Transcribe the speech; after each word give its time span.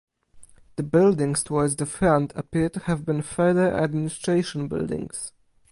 The 0.77 0.81
buildings 0.81 1.43
towards 1.43 1.75
the 1.75 1.85
front 1.85 2.33
appear 2.35 2.69
to 2.69 2.79
have 2.79 3.05
been 3.05 3.21
further 3.21 3.71
administration 3.77 4.67
buildings. 4.67 5.31